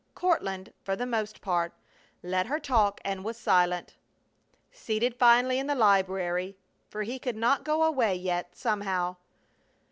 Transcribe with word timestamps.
Courtland, 0.15 0.73
for 0.81 0.95
the 0.95 1.05
most 1.05 1.41
part, 1.41 1.73
let 2.23 2.47
her 2.47 2.57
talk 2.59 2.99
and 3.05 3.23
was 3.23 3.37
silent. 3.37 3.93
Seated 4.71 5.15
finally 5.15 5.59
in 5.59 5.67
the 5.67 5.75
library, 5.75 6.57
for 6.89 7.03
he 7.03 7.19
could 7.19 7.37
not 7.37 7.63
go 7.63 7.83
away 7.83 8.15
yet, 8.15 8.55
somehow. 8.55 9.17